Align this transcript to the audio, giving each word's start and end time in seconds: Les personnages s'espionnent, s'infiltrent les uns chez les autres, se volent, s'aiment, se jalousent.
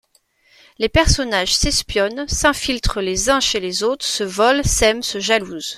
Les 0.79 0.89
personnages 0.89 1.53
s'espionnent, 1.53 2.27
s'infiltrent 2.27 3.01
les 3.01 3.29
uns 3.29 3.39
chez 3.39 3.59
les 3.59 3.83
autres, 3.83 4.03
se 4.03 4.23
volent, 4.23 4.63
s'aiment, 4.63 5.03
se 5.03 5.19
jalousent. 5.19 5.69